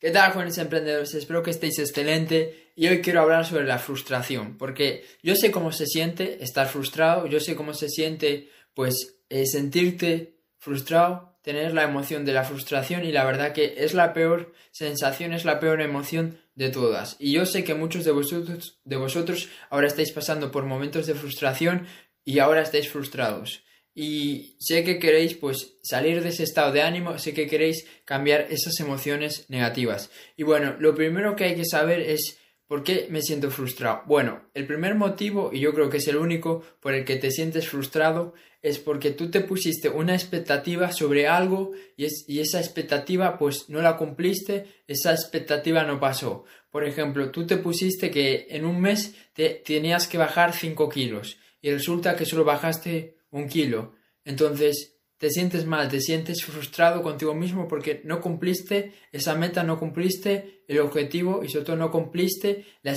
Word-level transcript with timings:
¿Qué 0.00 0.12
tal, 0.12 0.30
jóvenes 0.30 0.56
emprendedores? 0.58 1.12
Espero 1.14 1.42
que 1.42 1.50
estéis 1.50 1.80
excelente 1.80 2.70
y 2.76 2.86
hoy 2.86 3.02
quiero 3.02 3.20
hablar 3.20 3.44
sobre 3.44 3.66
la 3.66 3.80
frustración, 3.80 4.56
porque 4.56 5.04
yo 5.24 5.34
sé 5.34 5.50
cómo 5.50 5.72
se 5.72 5.86
siente 5.86 6.44
estar 6.44 6.68
frustrado, 6.68 7.26
yo 7.26 7.40
sé 7.40 7.56
cómo 7.56 7.74
se 7.74 7.88
siente, 7.88 8.48
pues, 8.74 9.18
eh, 9.28 9.44
sentirte 9.44 10.38
frustrado, 10.58 11.36
tener 11.42 11.74
la 11.74 11.82
emoción 11.82 12.24
de 12.24 12.32
la 12.32 12.44
frustración 12.44 13.04
y 13.04 13.10
la 13.10 13.24
verdad 13.24 13.52
que 13.52 13.74
es 13.78 13.92
la 13.92 14.12
peor 14.12 14.52
sensación, 14.70 15.32
es 15.32 15.44
la 15.44 15.58
peor 15.58 15.80
emoción 15.80 16.38
de 16.54 16.70
todas. 16.70 17.16
Y 17.18 17.32
yo 17.32 17.44
sé 17.44 17.64
que 17.64 17.74
muchos 17.74 18.04
de 18.04 18.12
vosotros, 18.12 18.78
de 18.84 18.96
vosotros 18.96 19.48
ahora 19.68 19.88
estáis 19.88 20.12
pasando 20.12 20.52
por 20.52 20.64
momentos 20.64 21.08
de 21.08 21.14
frustración 21.14 21.88
y 22.24 22.38
ahora 22.38 22.62
estáis 22.62 22.88
frustrados 22.88 23.64
y 24.00 24.54
sé 24.60 24.84
que 24.84 25.00
queréis 25.00 25.34
pues 25.34 25.74
salir 25.82 26.22
de 26.22 26.28
ese 26.28 26.44
estado 26.44 26.70
de 26.70 26.82
ánimo, 26.82 27.18
sé 27.18 27.34
que 27.34 27.48
queréis 27.48 27.84
cambiar 28.04 28.46
esas 28.48 28.78
emociones 28.78 29.46
negativas. 29.48 30.12
Y 30.36 30.44
bueno, 30.44 30.76
lo 30.78 30.94
primero 30.94 31.34
que 31.34 31.42
hay 31.42 31.56
que 31.56 31.64
saber 31.64 32.02
es 32.02 32.38
por 32.68 32.84
qué 32.84 33.08
me 33.10 33.22
siento 33.22 33.50
frustrado. 33.50 34.02
Bueno, 34.06 34.42
el 34.54 34.68
primer 34.68 34.94
motivo, 34.94 35.50
y 35.52 35.58
yo 35.58 35.74
creo 35.74 35.90
que 35.90 35.96
es 35.96 36.06
el 36.06 36.16
único 36.16 36.62
por 36.78 36.94
el 36.94 37.04
que 37.04 37.16
te 37.16 37.32
sientes 37.32 37.66
frustrado, 37.66 38.34
es 38.62 38.78
porque 38.78 39.10
tú 39.10 39.32
te 39.32 39.40
pusiste 39.40 39.88
una 39.88 40.14
expectativa 40.14 40.92
sobre 40.92 41.26
algo 41.26 41.72
y, 41.96 42.06
y 42.28 42.38
esa 42.38 42.60
expectativa 42.60 43.36
pues 43.36 43.68
no 43.68 43.82
la 43.82 43.96
cumpliste, 43.96 44.66
esa 44.86 45.10
expectativa 45.10 45.82
no 45.82 45.98
pasó. 45.98 46.44
Por 46.70 46.84
ejemplo, 46.84 47.32
tú 47.32 47.48
te 47.48 47.56
pusiste 47.56 48.12
que 48.12 48.46
en 48.50 48.64
un 48.64 48.80
mes 48.80 49.16
te 49.32 49.60
tenías 49.66 50.06
que 50.06 50.18
bajar 50.18 50.52
5 50.52 50.88
kilos 50.88 51.38
y 51.60 51.72
resulta 51.72 52.14
que 52.14 52.26
solo 52.26 52.44
bajaste 52.44 53.17
un 53.30 53.48
kilo. 53.48 53.94
Entonces 54.24 54.98
te 55.18 55.30
sientes 55.30 55.66
mal, 55.66 55.88
te 55.88 56.00
sientes 56.00 56.44
frustrado 56.44 57.02
contigo 57.02 57.34
mismo 57.34 57.66
porque 57.66 58.00
no 58.04 58.20
cumpliste 58.20 58.94
esa 59.10 59.34
meta, 59.34 59.64
no 59.64 59.78
cumpliste 59.78 60.64
el 60.68 60.78
objetivo 60.78 61.42
y 61.42 61.48
sobre 61.48 61.64
todo 61.64 61.76
no 61.76 61.90
cumpliste 61.90 62.66
la, 62.82 62.92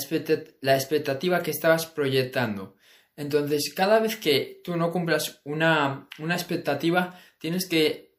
expectativa 0.76 1.42
que 1.42 1.52
estabas 1.52 1.88
proyectando. 1.88 2.76
Entonces, 3.18 3.74
cada 3.76 4.00
vez 4.00 4.16
que 4.16 4.62
tú 4.64 4.78
no 4.78 4.92
cumplas 4.92 5.42
una, 5.44 6.08
una 6.20 6.36
expectativa, 6.36 7.20
tienes 7.40 7.68
que 7.68 8.16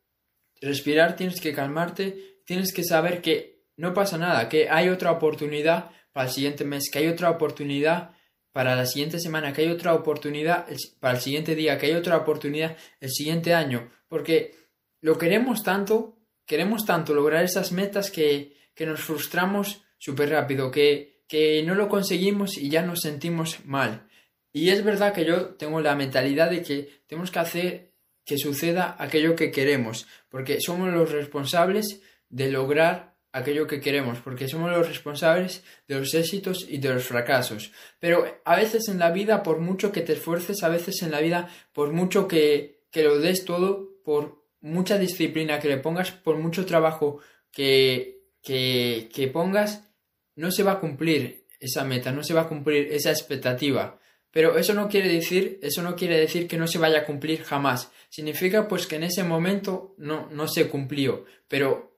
respirar, 0.60 1.16
tienes 1.16 1.40
que 1.40 1.54
calmarte, 1.54 2.40
tienes 2.44 2.72
que 2.72 2.84
saber 2.84 3.22
que 3.22 3.62
no 3.76 3.94
pasa 3.94 4.18
nada, 4.18 4.48
que 4.48 4.68
hay 4.68 4.88
otra 4.88 5.12
oportunidad 5.12 5.90
para 6.12 6.26
el 6.26 6.32
siguiente 6.32 6.64
mes, 6.64 6.90
que 6.90 6.98
hay 6.98 7.08
otra 7.08 7.30
oportunidad 7.30 8.12
para 8.52 8.76
la 8.76 8.86
siguiente 8.86 9.18
semana, 9.18 9.52
que 9.52 9.62
hay 9.62 9.70
otra 9.70 9.94
oportunidad 9.94 10.66
para 11.00 11.14
el 11.14 11.20
siguiente 11.20 11.54
día, 11.54 11.78
que 11.78 11.86
hay 11.86 11.94
otra 11.94 12.16
oportunidad 12.16 12.76
el 13.00 13.10
siguiente 13.10 13.54
año, 13.54 13.90
porque 14.08 14.54
lo 15.00 15.18
queremos 15.18 15.62
tanto, 15.62 16.18
queremos 16.46 16.84
tanto 16.84 17.14
lograr 17.14 17.44
esas 17.44 17.72
metas 17.72 18.10
que, 18.10 18.56
que 18.74 18.86
nos 18.86 19.00
frustramos 19.00 19.82
súper 19.98 20.30
rápido, 20.30 20.70
que, 20.70 21.22
que 21.26 21.62
no 21.62 21.74
lo 21.74 21.88
conseguimos 21.88 22.58
y 22.58 22.68
ya 22.68 22.82
nos 22.82 23.00
sentimos 23.00 23.64
mal. 23.64 24.08
Y 24.52 24.68
es 24.68 24.84
verdad 24.84 25.14
que 25.14 25.24
yo 25.24 25.54
tengo 25.54 25.80
la 25.80 25.94
mentalidad 25.94 26.50
de 26.50 26.62
que 26.62 27.02
tenemos 27.06 27.30
que 27.30 27.38
hacer 27.38 27.92
que 28.24 28.38
suceda 28.38 28.96
aquello 28.98 29.34
que 29.34 29.50
queremos, 29.50 30.06
porque 30.28 30.60
somos 30.60 30.92
los 30.92 31.10
responsables 31.10 32.02
de 32.28 32.50
lograr 32.50 33.11
aquello 33.32 33.66
que 33.66 33.80
queremos, 33.80 34.18
porque 34.18 34.48
somos 34.48 34.70
los 34.70 34.86
responsables 34.86 35.64
de 35.88 35.98
los 35.98 36.14
éxitos 36.14 36.66
y 36.68 36.78
de 36.78 36.94
los 36.94 37.04
fracasos. 37.04 37.72
Pero 37.98 38.40
a 38.44 38.56
veces 38.56 38.88
en 38.88 38.98
la 38.98 39.10
vida, 39.10 39.42
por 39.42 39.58
mucho 39.58 39.90
que 39.90 40.02
te 40.02 40.12
esfuerces, 40.12 40.62
a 40.62 40.68
veces 40.68 41.02
en 41.02 41.10
la 41.10 41.20
vida, 41.20 41.48
por 41.72 41.92
mucho 41.92 42.28
que, 42.28 42.82
que 42.90 43.02
lo 43.02 43.18
des 43.18 43.44
todo, 43.44 43.88
por 44.04 44.44
mucha 44.60 44.98
disciplina 44.98 45.58
que 45.58 45.68
le 45.68 45.78
pongas, 45.78 46.12
por 46.12 46.36
mucho 46.36 46.66
trabajo 46.66 47.20
que, 47.50 48.26
que, 48.42 49.10
que 49.12 49.28
pongas, 49.28 49.88
no 50.36 50.52
se 50.52 50.62
va 50.62 50.72
a 50.72 50.80
cumplir 50.80 51.46
esa 51.58 51.84
meta, 51.84 52.12
no 52.12 52.22
se 52.22 52.34
va 52.34 52.42
a 52.42 52.48
cumplir 52.48 52.88
esa 52.92 53.10
expectativa. 53.10 53.98
Pero 54.30 54.56
eso 54.56 54.72
no 54.72 54.88
quiere 54.88 55.08
decir, 55.08 55.58
eso 55.62 55.82
no 55.82 55.94
quiere 55.94 56.18
decir 56.18 56.48
que 56.48 56.56
no 56.56 56.66
se 56.66 56.78
vaya 56.78 57.00
a 57.00 57.04
cumplir 57.04 57.42
jamás. 57.42 57.92
Significa 58.08 58.66
pues 58.66 58.86
que 58.86 58.96
en 58.96 59.04
ese 59.04 59.24
momento 59.24 59.94
no, 59.98 60.28
no 60.30 60.48
se 60.48 60.68
cumplió. 60.68 61.26
Pero 61.48 61.91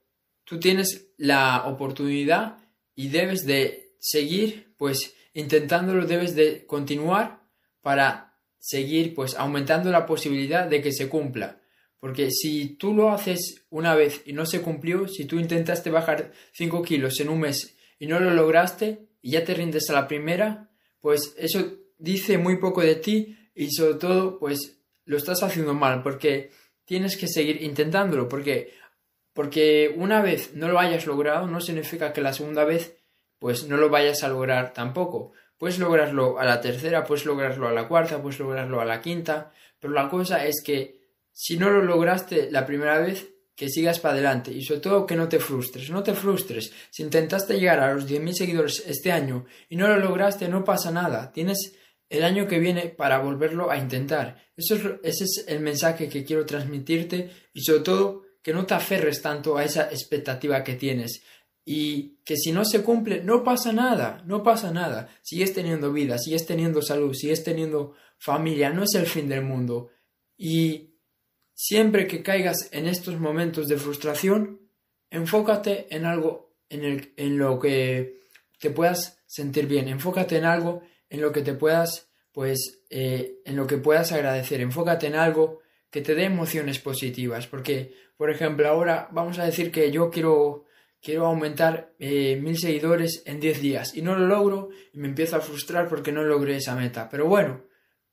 tú 0.45 0.61
tienes 0.61 1.09
la 1.17 1.65
oportunidad 1.67 2.59
y 2.95 3.09
debes 3.09 3.45
de 3.47 3.97
seguir, 3.99 4.75
pues 4.77 5.15
intentándolo, 5.33 6.07
debes 6.07 6.35
de 6.35 6.67
continuar 6.67 7.43
para 7.81 8.39
seguir, 8.59 9.15
pues 9.15 9.35
aumentando 9.35 9.91
la 9.91 10.07
posibilidad 10.07 10.67
de 10.67 10.81
que 10.81 10.93
se 10.93 11.09
cumpla. 11.09 11.61
Porque 11.99 12.31
si 12.31 12.77
tú 12.77 12.95
lo 12.95 13.11
haces 13.11 13.67
una 13.71 13.95
vez 13.95 14.23
y 14.27 14.33
no 14.35 14.47
se 14.47 14.61
cumplió, 14.61 15.09
si 15.09 15.25
tú 15.25 15.39
intentaste 15.39 15.91
bajar 15.91 16.33
5 16.53 16.83
kilos 16.83 17.19
en 17.21 17.31
un 17.31 17.41
mes 17.41 17.77
y 17.99 18.07
no 18.07 18.21
lo 18.21 18.31
lograste 18.31 19.09
y 19.23 19.33
ya 19.33 19.45
te 19.45 19.55
rindes 19.55 19.89
a 19.89 19.95
la 19.95 20.07
primera, 20.07 20.71
pues 21.01 21.35
eso 21.39 21.79
dice 21.99 22.39
muy 22.39 22.59
poco 22.59 22.83
de 22.83 22.97
ti 22.97 23.39
y 23.55 23.71
sobre 23.71 23.95
todo, 23.95 24.39
pues 24.39 24.79
lo 25.07 25.17
estás 25.17 25.43
haciendo 25.43 25.75
mal 25.75 26.03
porque 26.03 26.51
tienes 26.85 27.17
que 27.17 27.29
seguir 27.29 27.63
intentándolo 27.63 28.29
porque 28.29 28.75
porque 29.35 29.93
una 29.95 30.23
vez 30.23 30.55
no 30.55 30.69
lo 30.69 30.79
hayas 30.79 31.07
logrado 31.07 31.47
no 31.47 31.61
significa 31.61 32.15
que 32.15 32.23
la 32.23 32.33
segunda 32.33 32.65
vez 32.65 32.97
pues 33.39 33.69
no 33.69 33.77
lo 33.77 33.91
vayas 33.91 34.23
a 34.23 34.29
lograr 34.29 34.73
tampoco. 34.73 35.33
Puedes 35.59 35.79
lograrlo 35.79 36.39
a 36.39 36.47
la 36.47 36.63
tercera, 36.63 37.05
puedes 37.05 37.27
lograrlo 37.27 37.69
a 37.69 37.73
la 37.73 37.87
cuarta, 37.87 38.23
puedes 38.23 38.39
lograrlo 38.39 38.81
a 38.81 38.87
la 38.87 39.03
quinta, 39.03 39.53
pero 39.79 39.93
la 39.93 40.09
cosa 40.09 40.47
es 40.47 40.63
que 40.65 41.01
si 41.31 41.59
no 41.59 41.69
lo 41.69 41.83
lograste 41.83 42.51
la 42.51 42.65
primera 42.65 42.99
vez, 42.99 43.35
que 43.55 43.69
sigas 43.69 44.01
para 44.01 44.15
adelante 44.15 44.51
y 44.51 44.63
sobre 44.63 44.81
todo 44.81 45.07
que 45.07 45.17
no 45.17 45.29
te 45.29 45.39
frustres, 45.39 45.91
no 45.91 46.03
te 46.03 46.15
frustres. 46.15 46.73
Si 46.91 47.03
intentaste 47.03 47.59
llegar 47.59 47.81
a 47.81 47.95
los 47.95 48.09
10.000 48.09 48.33
seguidores 48.33 48.85
este 48.87 49.13
año 49.13 49.47
y 49.69 49.77
no 49.77 49.87
lo 49.89 49.99
lograste, 49.99 50.49
no 50.49 50.65
pasa 50.65 50.91
nada. 50.91 51.31
Tienes 51.33 51.77
el 52.09 52.25
año 52.25 52.49
que 52.49 52.59
viene 52.59 52.89
para 52.89 53.19
volverlo 53.19 53.71
a 53.71 53.77
intentar. 53.77 54.43
Eso 54.57 54.75
es, 54.75 54.83
ese 55.03 55.25
es 55.25 55.45
el 55.47 55.61
mensaje 55.61 56.09
que 56.09 56.25
quiero 56.25 56.47
transmitirte 56.47 57.31
y 57.53 57.63
sobre 57.63 57.81
todo 57.81 58.24
que 58.45 58.53
no 58.53 58.67
te 58.67 58.75
aferres 58.75 59.23
tanto 59.23 59.57
a 59.57 59.65
esa 59.65 59.85
expectativa 59.91 60.63
que 60.63 60.75
tienes 60.75 61.23
y 61.65 62.19
que 62.27 62.37
si 62.37 62.53
no 62.53 62.67
se 62.67 62.83
cumple, 62.83 63.25
no 63.25 63.43
pasa 63.43 63.73
nada, 63.73 64.23
no 64.27 64.43
pasa 64.43 64.71
nada. 64.71 65.09
Sigues 65.23 65.55
teniendo 65.55 65.91
vida, 65.91 66.19
sigues 66.19 66.45
teniendo 66.45 66.83
salud, 66.83 67.15
sigues 67.15 67.43
teniendo 67.43 67.95
familia, 68.19 68.69
no 68.69 68.83
es 68.83 68.95
el 68.97 69.07
fin 69.07 69.31
del 69.31 69.43
mundo. 69.43 69.91
Y 70.37 70.99
siempre 71.55 72.07
que 72.07 72.23
caigas 72.23 72.69
en 72.71 72.87
estos 72.87 73.19
momentos 73.19 73.67
de 73.67 73.79
frustración, 73.79 74.61
enfócate 75.09 75.87
en 75.95 76.05
algo 76.05 76.55
en, 76.69 76.85
el, 76.85 77.15
en 77.17 77.39
lo 77.39 77.59
que 77.59 78.25
te 78.61 78.69
puedas 78.69 79.23
sentir 79.27 79.67
bien, 79.67 79.89
enfócate 79.89 80.37
en 80.37 80.45
algo 80.45 80.83
en 81.09 81.23
lo 81.23 81.33
que 81.33 81.41
te 81.41 81.55
puedas, 81.55 82.11
pues, 82.31 82.83
eh, 82.91 83.41
en 83.47 83.57
lo 83.57 83.67
que 83.67 83.79
puedas 83.79 84.13
agradecer, 84.13 84.61
enfócate 84.61 85.07
en 85.07 85.15
algo 85.15 85.61
que 85.95 86.03
te 86.03 86.17
dé 86.17 86.25
emociones 86.25 86.81
positivas, 86.81 87.47
porque, 87.47 87.95
por 88.17 88.29
ejemplo, 88.29 88.69
ahora 88.69 89.09
vamos 89.13 89.39
a 89.39 89.45
decir 89.45 89.71
que 89.71 89.93
yo 89.93 90.11
quiero, 90.11 90.65
quiero 91.01 91.25
aumentar 91.25 91.95
eh, 92.01 92.35
mil 92.43 92.59
seguidores 92.59 93.23
en 93.27 93.39
10 93.39 93.61
días 93.61 93.97
y 93.97 94.03
no 94.03 94.17
lo 94.17 94.27
logro 94.27 94.71
y 94.93 94.99
me 94.99 95.07
empiezo 95.07 95.37
a 95.37 95.41
frustrar 95.41 95.89
porque 95.89 96.11
no 96.11 96.25
logré 96.25 96.57
esa 96.57 96.75
meta. 96.75 97.09
Pero 97.09 97.29
bueno, 97.29 97.63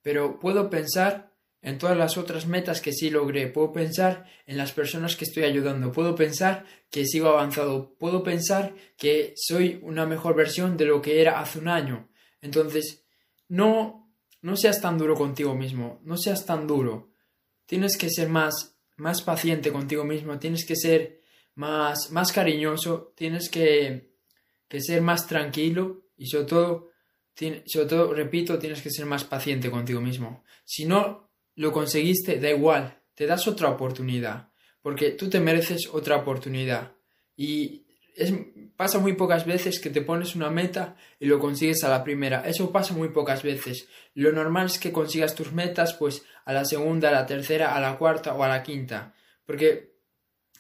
pero 0.04 0.40
puedo 0.40 0.70
pensar 0.70 1.34
en 1.64 1.80
todas 1.80 1.98
las 1.98 2.20
otras 2.20 2.46
metas 2.46 2.82
que 2.82 2.94
sí 2.94 3.10
logré, 3.10 3.48
puedo 3.48 3.72
pensar 3.72 4.28
en 4.46 4.58
las 4.58 4.74
personas 4.74 5.16
que 5.16 5.26
estoy 5.26 5.46
ayudando, 5.46 5.92
puedo 5.92 6.14
pensar 6.14 6.66
que 6.92 7.08
sigo 7.08 7.30
avanzado, 7.30 7.96
puedo 7.98 8.22
pensar 8.22 8.76
que 8.96 9.34
soy 9.36 9.80
una 9.82 10.06
mejor 10.06 10.36
versión 10.36 10.78
de 10.78 10.86
lo 10.86 11.02
que 11.02 11.20
era 11.20 11.40
hace 11.40 11.58
un 11.58 11.68
año. 11.68 12.12
Entonces, 12.42 13.04
no, 13.48 14.14
no 14.44 14.56
seas 14.56 14.82
tan 14.82 15.00
duro 15.00 15.16
contigo 15.16 15.56
mismo, 15.56 16.00
no 16.04 16.16
seas 16.16 16.46
tan 16.46 16.68
duro 16.68 17.11
tienes 17.66 17.98
que 17.98 18.10
ser 18.10 18.30
más, 18.30 18.76
más 18.98 19.22
paciente 19.22 19.72
contigo 19.72 20.04
mismo, 20.04 20.38
tienes 20.40 20.66
que 20.66 20.76
ser 20.76 21.22
más, 21.56 22.12
más 22.12 22.32
cariñoso, 22.32 23.14
tienes 23.16 23.50
que, 23.50 24.12
que 24.68 24.82
ser 24.82 25.02
más 25.02 25.28
tranquilo 25.28 26.06
y 26.18 26.28
sobre 26.28 26.46
todo, 26.46 26.92
sobre 27.66 27.88
todo, 27.88 28.14
repito, 28.14 28.60
tienes 28.60 28.82
que 28.82 28.92
ser 28.92 29.06
más 29.06 29.24
paciente 29.24 29.72
contigo 29.72 30.02
mismo. 30.02 30.44
Si 30.64 30.86
no 30.86 31.32
lo 31.56 31.72
conseguiste, 31.72 32.40
da 32.40 32.50
igual, 32.50 33.02
te 33.14 33.26
das 33.26 33.48
otra 33.48 33.70
oportunidad, 33.70 34.52
porque 34.82 35.12
tú 35.12 35.30
te 35.30 35.40
mereces 35.40 35.90
otra 35.92 36.18
oportunidad. 36.18 36.94
Y 37.36 37.86
es, 38.16 38.34
pasa 38.76 39.00
muy 39.00 39.14
pocas 39.14 39.46
veces 39.46 39.80
que 39.80 39.90
te 39.90 40.02
pones 40.02 40.36
una 40.36 40.50
meta 40.50 40.96
y 41.20 41.28
lo 41.28 41.40
consigues 41.40 41.84
a 41.84 41.90
la 41.90 42.04
primera. 42.04 42.44
Eso 42.48 42.72
pasa 42.72 42.94
muy 42.94 43.10
pocas 43.10 43.44
veces. 43.44 43.88
Lo 44.14 44.32
normal 44.32 44.68
es 44.68 44.80
que 44.80 44.92
consigas 44.92 45.36
tus 45.36 45.52
metas 45.52 45.94
pues 45.94 46.26
a 46.46 46.54
la 46.54 46.66
segunda, 46.66 47.10
a 47.10 47.14
la 47.14 47.26
tercera, 47.26 47.76
a 47.76 47.80
la 47.80 47.98
cuarta 47.98 48.34
o 48.34 48.44
a 48.44 48.48
la 48.48 48.64
quinta. 48.64 49.14
Porque 49.46 49.94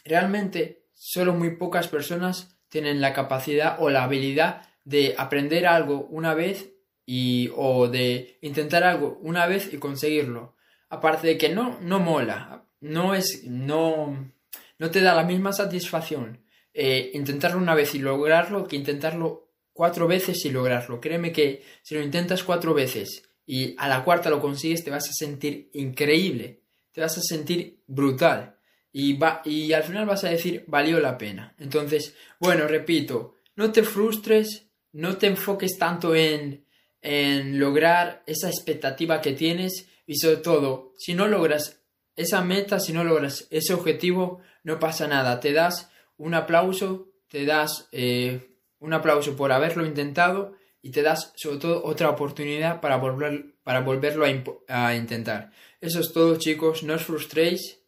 realmente 0.06 0.86
solo 0.94 1.33
muy 1.33 1.56
pocas 1.56 1.88
personas 1.88 2.57
tienen 2.69 3.01
la 3.01 3.13
capacidad 3.13 3.77
o 3.80 3.89
la 3.89 4.04
habilidad 4.04 4.68
de 4.83 5.15
aprender 5.18 5.65
algo 5.65 6.06
una 6.09 6.33
vez 6.33 6.69
y 7.06 7.51
o 7.56 7.88
de 7.88 8.38
intentar 8.42 8.83
algo 8.83 9.19
una 9.21 9.47
vez 9.47 9.74
y 9.74 9.77
conseguirlo. 9.77 10.56
Aparte 10.89 11.27
de 11.27 11.38
que 11.38 11.50
no 11.50 11.80
no 11.81 12.00
mola, 12.00 12.65
no 12.81 13.15
es 13.15 13.44
no 13.45 14.31
no 14.77 14.92
te 14.92 15.01
da 15.01 15.15
la 15.15 15.24
misma 15.24 15.54
satisfacción 15.54 16.39
eh, 16.73 17.12
intentarlo 17.13 17.57
una 17.57 17.75
vez 17.75 17.95
y 17.95 18.00
lograrlo 18.00 18.68
que 18.68 18.75
intentarlo 18.75 19.50
cuatro 19.73 20.07
veces 20.07 20.45
y 20.45 20.51
lograrlo. 20.51 21.01
Créeme 21.01 21.31
que 21.31 21.63
si 21.81 21.95
lo 21.95 22.01
intentas 22.01 22.44
cuatro 22.44 22.73
veces 22.73 23.23
y 23.45 23.75
a 23.77 23.88
la 23.88 24.03
cuarta 24.03 24.29
lo 24.29 24.41
consigues, 24.41 24.83
te 24.83 24.91
vas 24.91 25.09
a 25.09 25.13
sentir 25.13 25.69
increíble, 25.73 26.62
te 26.91 27.01
vas 27.01 27.18
a 27.18 27.21
sentir 27.21 27.81
brutal 27.88 28.57
y, 28.91 29.18
va, 29.18 29.41
y 29.45 29.73
al 29.73 29.83
final 29.83 30.06
vas 30.06 30.23
a 30.23 30.29
decir 30.29 30.63
valió 30.68 31.00
la 31.00 31.18
pena. 31.18 31.56
Entonces, 31.57 32.15
bueno, 32.39 32.68
repito, 32.68 33.35
no 33.56 33.71
te 33.71 33.83
frustres, 33.83 34.68
no 34.94 35.18
te 35.18 35.27
enfoques 35.27 35.77
tanto 35.77 36.15
en, 36.15 36.65
en 37.01 37.59
lograr 37.59 38.23
esa 38.25 38.50
expectativa 38.50 39.21
que 39.21 39.33
tienes 39.33 39.88
y 40.06 40.18
sobre 40.18 40.38
todo, 40.38 40.94
si 40.97 41.13
no 41.13 41.27
logras 41.27 41.81
esa 42.15 42.41
meta, 42.41 42.79
si 42.79 42.94
no 42.94 43.03
logras 43.03 43.47
ese 43.50 43.73
objetivo, 43.73 44.41
no 44.63 44.79
pasa 44.79 45.07
nada, 45.07 45.39
te 45.39 45.53
das 45.53 45.89
un 46.17 46.33
aplauso, 46.33 47.09
te 47.27 47.45
das 47.45 47.87
eh, 47.91 48.39
un 48.79 48.93
aplauso 48.93 49.35
por 49.35 49.51
haberlo 49.51 49.85
intentado 49.85 50.53
y 50.81 50.91
te 50.91 51.01
das 51.01 51.33
sobre 51.35 51.57
todo 51.57 51.83
otra 51.83 52.09
oportunidad 52.09 52.81
para, 52.81 52.97
volver, 52.97 53.55
para 53.63 53.81
volverlo 53.81 54.25
a, 54.25 54.87
a 54.87 54.95
intentar. 54.95 55.51
Eso 55.79 55.99
es 55.99 56.11
todo 56.11 56.37
chicos, 56.37 56.83
no 56.83 56.95
os 56.95 57.03
frustréis. 57.03 57.79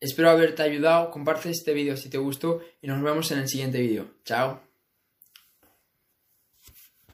Espero 0.00 0.30
haberte 0.30 0.62
ayudado, 0.62 1.10
comparte 1.10 1.50
este 1.50 1.72
vídeo 1.72 1.96
si 1.96 2.10
te 2.10 2.18
gustó 2.18 2.60
y 2.82 2.88
nos 2.88 3.02
vemos 3.02 3.30
en 3.30 3.38
el 3.38 3.48
siguiente 3.48 3.80
vídeo. 3.80 4.06
Chao. 4.24 4.73